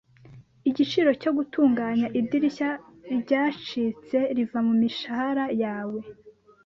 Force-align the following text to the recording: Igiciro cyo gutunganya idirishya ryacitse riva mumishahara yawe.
Igiciro 0.69 1.09
cyo 1.21 1.31
gutunganya 1.37 2.07
idirishya 2.19 2.69
ryacitse 3.21 4.17
riva 4.35 4.59
mumishahara 4.67 5.45
yawe. 5.63 5.99